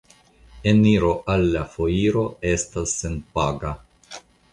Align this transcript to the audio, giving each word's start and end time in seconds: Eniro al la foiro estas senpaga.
Eniro 0.69 1.11
al 1.33 1.45
la 1.55 1.61
foiro 1.73 2.23
estas 2.53 2.95
senpaga. 3.03 3.75